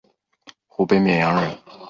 [0.65, 1.55] 湖北沔阳人。